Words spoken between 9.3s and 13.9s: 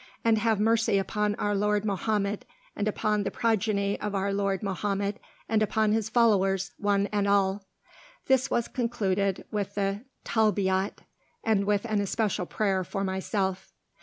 with the "Talbiyat," and with an especial prayer for myself.